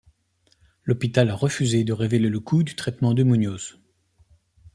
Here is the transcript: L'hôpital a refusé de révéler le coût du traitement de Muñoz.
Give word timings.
L'hôpital 0.83 1.29
a 1.29 1.35
refusé 1.35 1.83
de 1.83 1.93
révéler 1.93 2.27
le 2.29 2.39
coût 2.39 2.63
du 2.63 2.73
traitement 2.75 3.13
de 3.13 3.21
Muñoz. 3.21 3.77